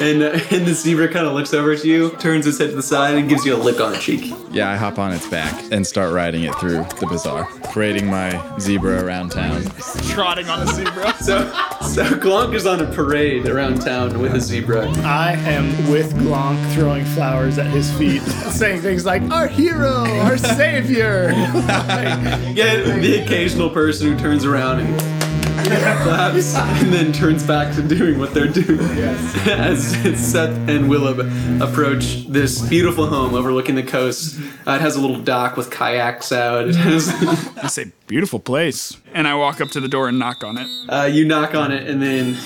[0.00, 2.76] and, uh, and the zebra kind of looks over at you, turns its head to
[2.76, 4.32] the side, and gives you a lick on the cheek.
[4.50, 8.58] Yeah, I hop on its back and start riding it through the bazaar, parading my
[8.58, 9.62] zebra around town.
[10.08, 11.14] Trotting on a zebra.
[11.20, 11.42] So,
[11.82, 14.88] so Glonk is on a parade around town with a zebra.
[15.02, 20.38] I am with Glonk throwing flowers at his feet, saying things like, Our hero, our
[20.38, 21.30] savior.
[22.54, 25.19] Get the occasional person who turns around and
[25.64, 28.80] claps and then turns back to doing what they're doing.
[29.48, 35.00] As Seth and Willib approach this beautiful home overlooking the coast, uh, it has a
[35.00, 36.68] little dock with kayaks out.
[36.70, 37.08] It has,
[37.58, 38.96] I say, beautiful place.
[39.12, 40.68] And I walk up to the door and knock on it.
[40.88, 42.36] uh, you knock on it and then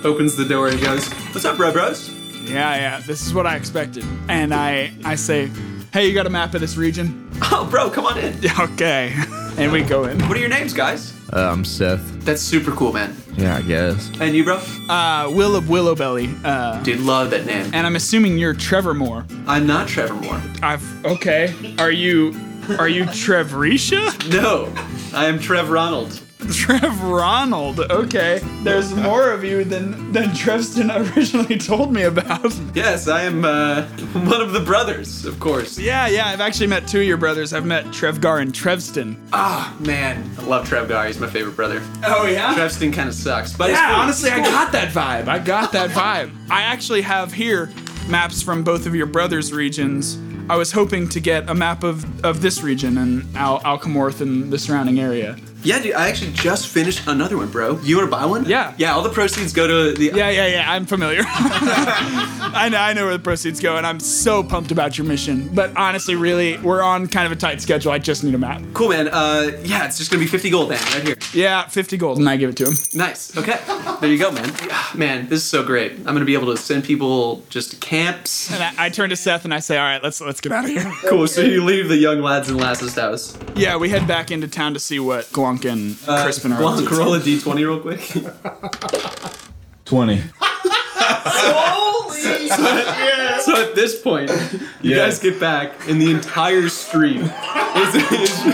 [0.04, 2.10] opens the door and goes, "What's up, bro, bros?"
[2.44, 4.04] Yeah, yeah, this is what I expected.
[4.28, 5.50] And I, I say,
[5.94, 7.30] hey, you got a map of this region?
[7.40, 8.38] Oh, bro, come on in.
[8.60, 9.14] Okay.
[9.56, 10.18] And we go in.
[10.28, 11.13] What are your names, guys?
[11.34, 12.00] Uh, I'm Seth.
[12.24, 13.16] That's super cool, man.
[13.36, 14.10] Yeah, I guess.
[14.20, 14.56] And you, bro?
[14.88, 16.32] Uh, Will of Willowbelly.
[16.44, 17.70] Uh, Dude, love that name.
[17.74, 19.24] and I'm assuming you're Trevor Moore.
[19.48, 20.40] I'm not Trevor Moore.
[20.62, 21.52] I've okay.
[21.78, 22.32] Are you
[22.78, 24.30] are you Trevrisha?
[24.32, 24.72] No,
[25.16, 26.20] I am Trev Ronald.
[26.52, 27.80] Trev Ronald.
[27.80, 28.40] Okay.
[28.62, 32.54] There's more of you than than Trevston originally told me about.
[32.74, 35.78] Yes, I am uh, one of the brothers, of course.
[35.78, 36.26] Yeah, yeah.
[36.28, 37.52] I've actually met two of your brothers.
[37.52, 39.16] I've met Trevgar and Trevston.
[39.32, 41.06] Ah, man, I love Trev Gar.
[41.06, 41.82] He's my favorite brother.
[42.04, 42.54] Oh yeah.
[42.54, 43.96] Trevston kind of sucks, but Yeah, cool.
[44.02, 45.28] honestly, I got that vibe.
[45.28, 46.30] I got that vibe.
[46.50, 47.70] I actually have here
[48.08, 50.18] maps from both of your brothers' regions.
[50.50, 54.52] I was hoping to get a map of, of this region and Al- Alcamorth and
[54.52, 55.36] the surrounding area.
[55.64, 57.78] Yeah, dude, I actually just finished another one, bro.
[57.80, 58.44] You want to buy one?
[58.44, 58.74] Yeah.
[58.76, 60.12] Yeah, all the proceeds go to the.
[60.14, 60.70] Yeah, yeah, yeah.
[60.70, 61.22] I'm familiar.
[61.26, 65.48] I know, I know where the proceeds go, and I'm so pumped about your mission.
[65.54, 67.92] But honestly, really, we're on kind of a tight schedule.
[67.92, 68.62] I just need a map.
[68.74, 69.08] Cool, man.
[69.08, 71.16] Uh, yeah, it's just gonna be 50 gold, man, right here.
[71.32, 72.74] Yeah, 50 gold, and I give it to him.
[72.92, 73.34] Nice.
[73.36, 73.58] Okay.
[74.00, 74.52] There you go, man.
[74.94, 75.92] Man, this is so great.
[75.92, 78.52] I'm gonna be able to send people just to camps.
[78.52, 80.64] And I, I turn to Seth and I say, "All right, let's let's get out
[80.64, 81.26] of here." Cool.
[81.26, 83.36] So you leave the young lads in Lass's house.
[83.56, 86.60] Yeah, we head back into town to see what Glonk and Uh, Crispin are up
[86.76, 86.94] Blanc, to.
[86.96, 88.00] roll a d20 real quick.
[89.84, 90.22] 20.
[93.40, 94.30] So at this point,
[94.80, 94.96] you Yeah.
[95.04, 98.46] guys get back, and the entire street is, is,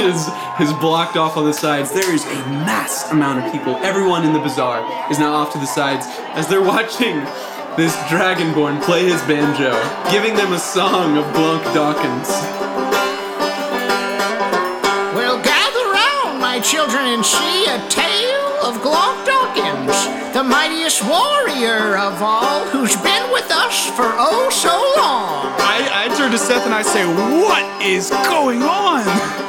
[0.00, 0.28] is,
[0.60, 1.92] is blocked off on the sides.
[1.92, 2.34] There is a
[2.66, 3.76] mass amount of people.
[3.82, 7.16] Everyone in the bazaar is now off to the sides as they're watching
[7.76, 9.70] this Dragonborn play his banjo,
[10.10, 12.65] giving them a song of Glonk Dawkins.
[16.56, 22.96] My children, and see a tale of Glonk Dawkins, the mightiest warrior of all, who's
[22.96, 25.52] been with us for oh so long.
[25.60, 29.02] I, I turn to Seth and I say, What is going on?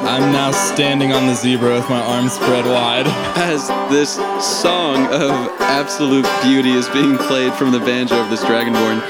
[0.04, 3.06] I'm now standing on the zebra with my arms spread wide.
[3.38, 4.16] As this
[4.60, 9.00] song of absolute beauty is being played from the banjo of this Dragonborn,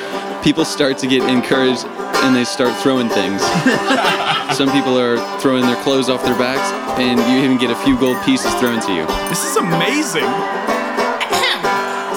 [0.43, 1.85] people start to get encouraged
[2.25, 3.43] and they start throwing things.
[4.57, 7.99] Some people are throwing their clothes off their backs, and you even get a few
[7.99, 9.07] gold pieces thrown to you.
[9.29, 10.29] This is amazing.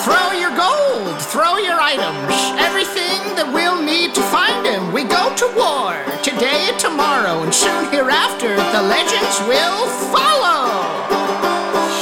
[0.01, 4.91] Throw your gold, throw your items, everything that we'll need to find him.
[4.91, 10.73] We go to war today and tomorrow, and soon hereafter the legends will follow.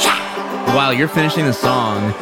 [0.00, 0.74] Yeah.
[0.74, 2.14] While you're finishing the song,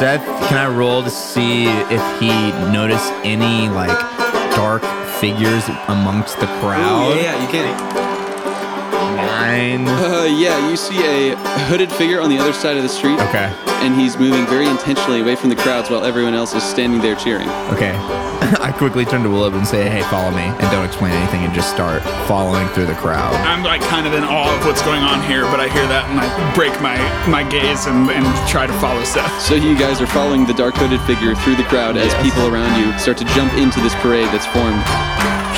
[0.00, 2.30] Seth, can I roll to see if he
[2.72, 3.98] noticed any like
[4.56, 4.82] dark
[5.20, 7.12] figures amongst the crowd?
[7.12, 8.09] Ooh, yeah, yeah, you can.
[9.50, 9.88] Nine.
[9.88, 11.34] Uh, yeah, you see a
[11.66, 13.18] hooded figure on the other side of the street.
[13.18, 13.50] Okay.
[13.82, 17.16] And he's moving very intentionally away from the crowds while everyone else is standing there
[17.16, 17.48] cheering.
[17.74, 17.90] Okay.
[18.62, 21.52] I quickly turn to Willib and say, "Hey, follow me," and don't explain anything, and
[21.52, 23.34] just start following through the crowd.
[23.42, 26.06] I'm like kind of in awe of what's going on here, but I hear that
[26.10, 26.94] and I break my,
[27.26, 29.34] my gaze and, and try to follow Seth.
[29.42, 32.78] So you guys are following the dark hooded figure through the crowd as people around
[32.78, 34.78] you start to jump into this parade that's formed.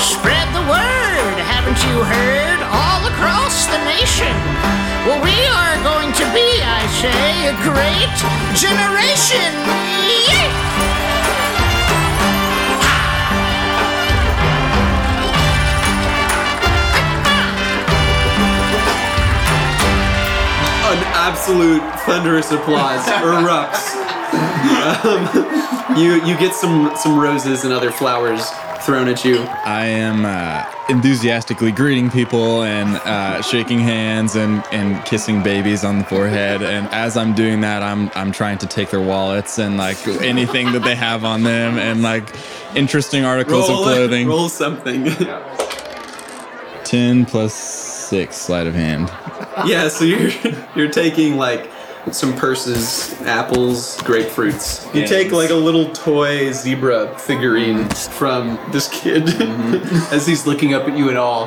[0.00, 2.61] Spread the word, haven't you heard?
[3.92, 4.36] All across the nation.
[5.06, 8.12] Well, we are going to be, I say a great
[8.56, 9.52] generation.
[10.28, 11.62] Yay!
[20.84, 23.96] An absolute thunderous applause erupts.
[25.04, 28.50] Um, you you get some some roses and other flowers
[28.82, 29.38] thrown at you.
[29.64, 35.98] I am uh, enthusiastically greeting people and uh, shaking hands and, and kissing babies on
[35.98, 36.62] the forehead.
[36.62, 40.72] And as I'm doing that, I'm I'm trying to take their wallets and like anything
[40.72, 42.28] that they have on them and like
[42.74, 44.28] interesting articles Roll of clothing.
[44.28, 45.04] roll something.
[46.84, 49.08] Ten plus six sleight of hand.
[49.66, 50.30] yeah, so you're
[50.76, 51.70] you're taking like
[52.10, 54.92] some purses, apples, grapefruits.
[54.94, 59.74] You take like a little toy zebra figurine from this kid mm-hmm.
[60.14, 61.46] as he's looking up at you and all.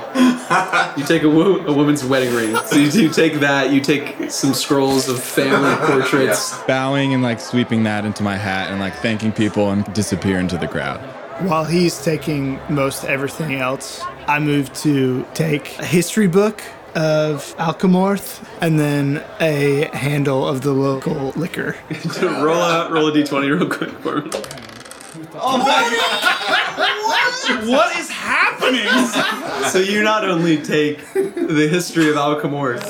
[0.97, 2.55] You take a, wo- a woman's wedding ring.
[2.67, 3.71] So you, you take that.
[3.71, 6.57] You take some scrolls of family portraits.
[6.63, 10.57] Bowing and like sweeping that into my hat and like thanking people and disappear into
[10.57, 11.01] the crowd.
[11.47, 16.63] While he's taking most everything else, I move to take a history book
[16.95, 21.75] of Alcamorth and then a handle of the local liquor.
[22.21, 24.29] roll out, roll a d20 real quick for me.
[27.69, 28.87] what is happening?
[29.69, 32.83] So you not only take the history of Alcamorth,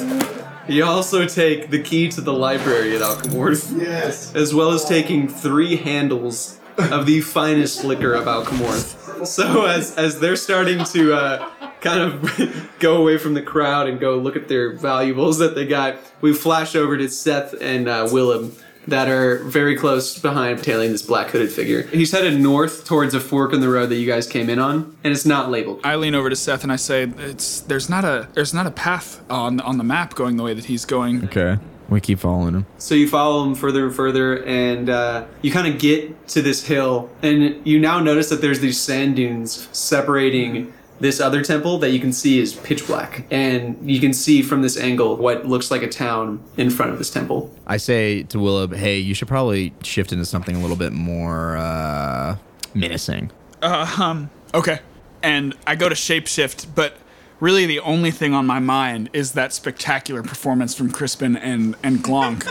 [0.67, 3.71] you also take the key to the library at Alcamorth.
[3.77, 4.33] Yes.
[4.35, 9.25] As well as taking three handles of the finest liquor of Alcamorth.
[9.25, 11.49] So as as they're starting to uh,
[11.85, 15.65] kind of go away from the crowd and go look at their valuables that they
[15.65, 18.55] got, we flash over to Seth and uh, Willem
[18.87, 21.83] that are very close behind tailing this black hooded figure.
[21.83, 24.95] He's headed north towards a fork in the road that you guys came in on,
[25.03, 25.81] and it's not labeled.
[25.83, 28.71] I lean over to Seth and I say, "It's there's not a there's not a
[28.71, 31.57] path on on the map going the way that he's going." Okay.
[31.87, 32.65] We keep following him.
[32.79, 36.65] So you follow him further and further, and uh, you kind of get to this
[36.65, 40.73] hill, and you now notice that there's these sand dunes separating
[41.05, 44.63] this other temple that you can see is pitch black, and you can see from
[44.63, 47.53] this angle what looks like a town in front of this temple.
[47.67, 51.57] I say to Willem, hey, you should probably shift into something a little bit more
[51.57, 52.37] uh,
[52.73, 53.31] menacing.
[53.61, 54.79] Uh, um, okay.
[55.21, 56.97] And I go to shapeshift, but
[57.39, 61.99] really the only thing on my mind is that spectacular performance from Crispin and, and
[61.99, 62.47] Glonk.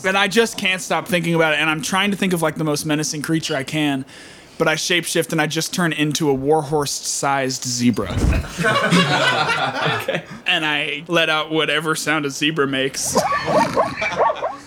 [0.04, 2.56] and I just can't stop thinking about it, and I'm trying to think of like
[2.56, 4.04] the most menacing creature I can.
[4.56, 8.08] But I shapeshift and I just turn into a warhorse-sized zebra.
[10.46, 13.16] And I let out whatever sound a zebra makes.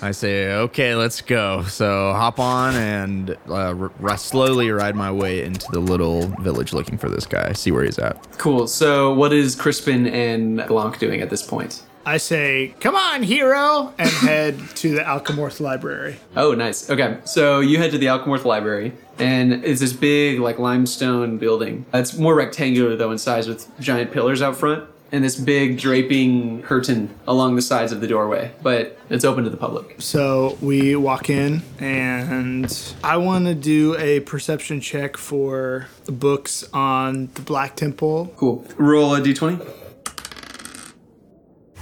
[0.02, 1.64] I say, okay, let's go.
[1.64, 6.74] So hop on and uh, r- r- slowly ride my way into the little village
[6.74, 8.38] looking for this guy, see where he's at.
[8.38, 8.68] Cool.
[8.68, 11.84] So what is Crispin and Glonk doing at this point?
[12.08, 16.16] I say, come on, hero, and head to the Alcamorth library.
[16.38, 16.90] Oh, nice.
[16.90, 21.86] Okay, so you head to the Alcamorth Library, and it's this big, like, limestone building.
[21.94, 26.62] It's more rectangular, though, in size, with giant pillars out front, and this big draping
[26.62, 29.96] curtain along the sides of the doorway, but it's open to the public.
[30.00, 36.64] So we walk in, and I want to do a perception check for the books
[36.72, 38.34] on the Black Temple.
[38.38, 38.66] Cool.
[38.78, 39.87] Roll a d20.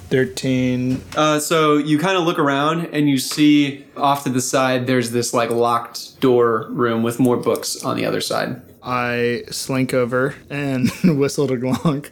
[0.10, 1.02] 13.
[1.16, 5.12] Uh, so you kind of look around and you see off to the side there's
[5.12, 8.62] this like locked door room with more books on the other side.
[8.84, 12.10] I slink over and whistle to Glonk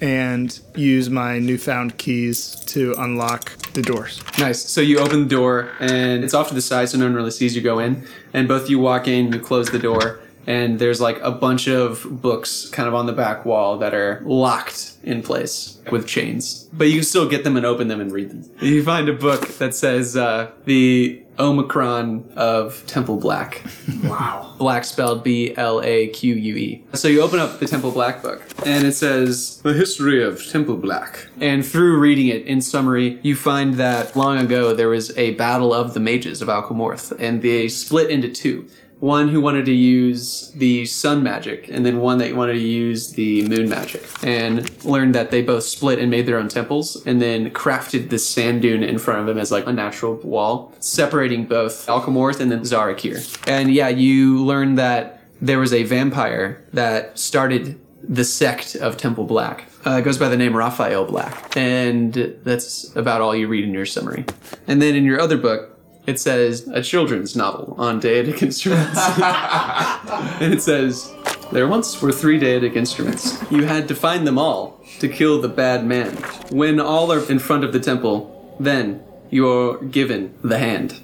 [0.00, 4.22] and use my newfound keys to unlock the doors.
[4.38, 4.62] Nice.
[4.62, 7.30] So you open the door and it's off to the side so no one really
[7.30, 8.06] sees you go in.
[8.32, 12.22] And both you walk in, you close the door, and there's like a bunch of
[12.22, 16.68] books kind of on the back wall that are locked in place with chains.
[16.72, 18.50] But you can still get them and open them and read them.
[18.60, 23.62] You find a book that says uh, the Omicron of Temple Black.
[24.04, 24.54] Wow.
[24.58, 26.84] Black spelled B L A Q U E.
[26.94, 30.78] So you open up the Temple Black book, and it says The History of Temple
[30.78, 31.28] Black.
[31.38, 35.74] And through reading it, in summary, you find that long ago there was a battle
[35.74, 38.66] of the mages of Alcamorth, and they split into two.
[39.00, 43.12] One who wanted to use the sun magic, and then one that wanted to use
[43.12, 47.20] the moon magic, and learned that they both split and made their own temples, and
[47.20, 51.46] then crafted this sand dune in front of them as like a natural wall, separating
[51.46, 53.18] both Alcamorth and then Zarakir.
[53.48, 59.24] And yeah, you learned that there was a vampire that started the sect of Temple
[59.24, 59.64] Black.
[59.86, 62.12] Uh, it goes by the name Raphael Black, and
[62.44, 64.26] that's about all you read in your summary.
[64.66, 65.69] And then in your other book,
[66.10, 68.98] it says a children's novel on deitic instruments.
[70.42, 71.14] and it says,
[71.52, 73.40] There once were three deitic instruments.
[73.50, 76.16] You had to find them all to kill the bad man.
[76.50, 81.00] When all are in front of the temple, then you're given the hand.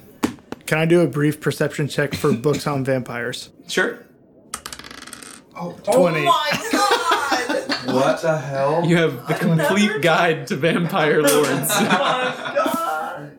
[0.65, 3.49] Can I do a brief perception check for books on vampires?
[3.67, 3.99] Sure.
[5.59, 6.25] Oh, 20.
[7.93, 8.85] What the hell?
[8.85, 11.71] You have the complete guide to vampire lords.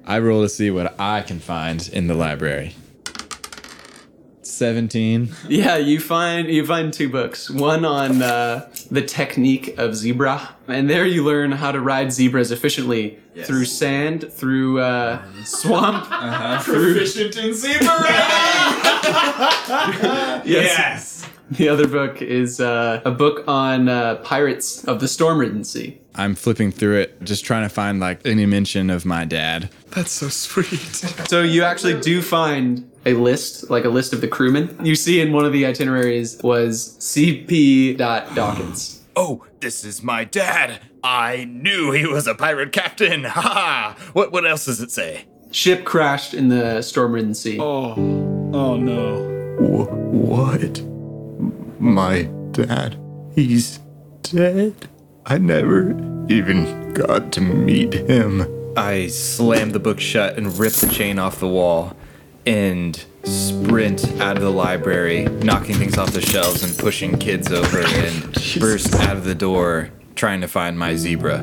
[0.08, 2.74] I roll to see what I can find in the library.
[4.40, 5.28] 17.
[5.48, 7.50] yeah, you find you find two books.
[7.50, 12.50] One on uh, the technique of zebra, and there you learn how to ride zebras
[12.50, 16.06] efficiently through sand, through uh, swamp,
[16.64, 17.86] through Proficient in zebra.
[20.44, 21.28] yes.
[21.50, 25.98] The other book is uh, a book on uh, pirates of the Stormridden Sea.
[26.14, 29.70] I'm flipping through it, just trying to find like any mention of my dad.
[29.90, 30.94] That's so sweet.
[31.28, 34.76] So you actually do find a list, like a list of the crewmen.
[34.84, 37.96] You see in one of the itineraries was CP.
[37.96, 39.02] Dawkins.
[39.16, 40.80] Oh, this is my dad.
[41.02, 43.24] I knew he was a pirate captain.
[43.28, 43.96] Ha ha.
[44.12, 45.24] What what else does it say?
[45.50, 47.58] Ship crashed in the Stormridden Sea.
[47.60, 47.94] Oh,
[48.52, 49.24] oh no.
[49.58, 50.82] What?
[51.80, 52.22] My
[52.52, 52.96] dad.
[53.34, 53.78] He's
[54.22, 54.88] dead.
[55.26, 55.90] I never
[56.28, 58.57] even got to meet him.
[58.78, 61.96] I slam the book shut and rip the chain off the wall
[62.46, 67.80] and sprint out of the library, knocking things off the shelves and pushing kids over
[67.80, 71.38] and burst out of the door trying to find my zebra.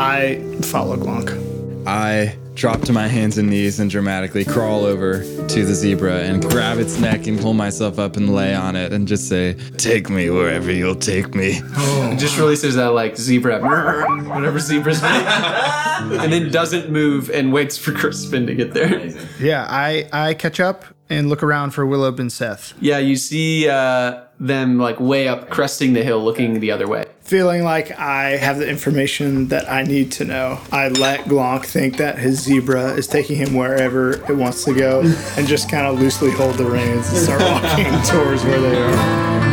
[0.00, 1.86] I follow Glonk.
[1.86, 6.42] I drop to my hands and knees and dramatically crawl over to the zebra and
[6.42, 10.08] grab its neck and pull myself up and lay on it and just say, Take
[10.08, 11.60] me wherever you'll take me.
[11.76, 12.12] Oh.
[12.12, 17.76] It just releases that like zebra, whatever zebras make, and then doesn't move and waits
[17.76, 19.12] for Crispin to get there.
[19.40, 22.74] Yeah, I, I catch up and look around for Willow and Seth.
[22.80, 27.06] Yeah, you see uh, them like way up, cresting the hill, looking the other way.
[27.20, 31.96] Feeling like I have the information that I need to know, I let Glonk think
[31.96, 35.00] that his zebra is taking him wherever it wants to go
[35.36, 39.43] and just kind of loosely hold the reins and start walking towards where they are.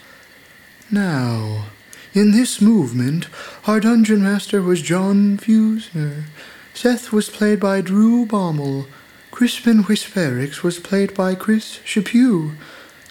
[0.91, 1.65] Now,
[2.13, 3.30] in this movement,
[3.65, 6.26] our dungeon master was John Fusner.
[6.82, 8.88] Seth was played by Drew Baumel.
[9.32, 12.55] Crispin Whisperix was played by Chris Chaput.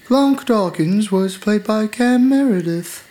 [0.07, 3.07] Glonk Dawkins was played by Cam Meredith.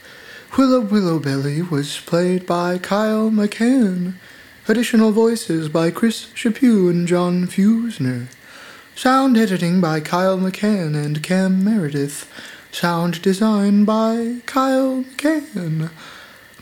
[0.58, 4.16] Willow Willowbelly was played by Kyle McCann.
[4.68, 8.26] Additional voices by Chris Chaput and John Fusner.
[8.96, 12.28] Sound editing by Kyle McCann and Cam Meredith.
[12.72, 15.92] Sound design by Kyle McCann.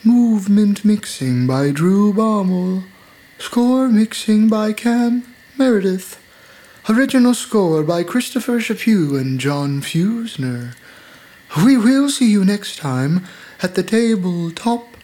[0.03, 2.83] Movement mixing by Drew Baumel.
[3.37, 5.23] Score mixing by Cam
[5.57, 6.21] Meredith.
[6.89, 10.75] Original score by Christopher Chaput and John Fusner.
[11.63, 13.25] We will see you next time
[13.61, 14.94] at the tabletop